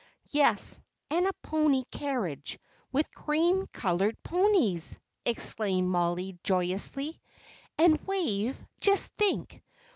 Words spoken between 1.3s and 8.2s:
pony carriage, with cream coloured ponies!" exclaimed Mollie, joyously. "And